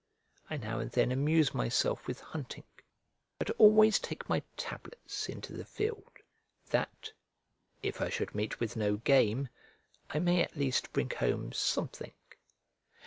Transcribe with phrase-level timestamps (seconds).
[0.49, 2.63] I now and then amuse myself with hunting,
[3.37, 6.11] but always take my tablets into the field,
[6.71, 7.11] that,
[7.83, 9.47] if I should meet with no game,
[10.09, 12.13] I may at least bring home something.